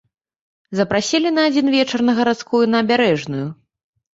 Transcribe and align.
Запрасілі 0.79 1.33
на 1.35 1.45
адзін 1.49 1.69
вечар 1.75 1.99
на 2.09 2.17
гарадскую 2.21 2.63
набярэжную. 2.77 3.47